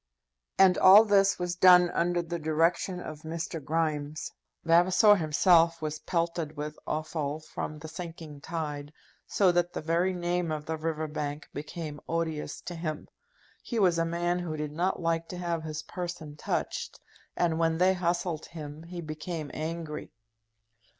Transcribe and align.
And 0.57 0.79
all 0.79 1.05
this 1.05 1.37
was 1.37 1.53
done 1.55 1.91
under 1.91 2.23
the 2.23 2.39
direction 2.39 2.99
of 2.99 3.21
Mr. 3.21 3.63
Grimes. 3.63 4.31
Vavasor 4.65 5.15
himself 5.17 5.79
was 5.79 5.99
pelted 5.99 6.57
with 6.57 6.79
offal 6.87 7.39
from 7.39 7.77
the 7.77 7.87
sinking 7.87 8.41
tide, 8.41 8.91
so 9.27 9.51
that 9.51 9.73
the 9.73 9.79
very 9.81 10.11
name 10.11 10.51
of 10.51 10.65
the 10.65 10.75
River 10.75 11.05
Bank 11.07 11.47
became 11.53 12.01
odious 12.09 12.61
to 12.61 12.73
him. 12.73 13.09
He 13.61 13.77
was 13.77 13.99
a 13.99 14.03
man 14.05 14.39
who 14.39 14.57
did 14.57 14.71
not 14.71 14.99
like 14.99 15.27
to 15.27 15.37
have 15.37 15.61
his 15.61 15.83
person 15.83 16.35
touched, 16.35 16.99
and 17.37 17.59
when 17.59 17.77
they 17.77 17.93
hustled 17.93 18.47
him 18.47 18.81
he 18.81 19.01
became 19.01 19.51
angry. 19.53 20.09